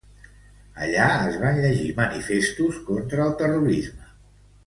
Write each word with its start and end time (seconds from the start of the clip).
Allí 0.85 0.95
es 1.07 1.35
van 1.43 1.59
llegir 1.65 1.91
manifestos 2.01 2.81
contra 2.89 3.27
el 3.27 3.37
terrorisme. 3.43 4.09